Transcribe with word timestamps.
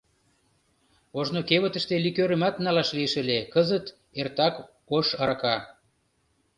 Ожно 1.19 1.39
кевытыште 1.49 1.95
ликёрымат 2.05 2.55
налаш 2.65 2.89
лиеш 2.95 3.13
ыле, 3.21 3.39
кызыт 3.53 3.85
эртак 4.21 4.55
ош 4.95 5.07
арака. 5.21 5.55